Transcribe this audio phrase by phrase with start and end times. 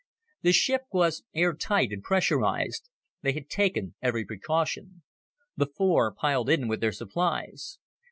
[0.41, 2.89] The ship was airtight and pressurized.
[3.21, 5.03] They had taken every precaution.
[5.55, 7.77] The four piled in with their supplies.